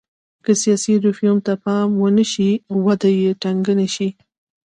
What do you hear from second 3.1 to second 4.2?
یې ټکنۍ شي.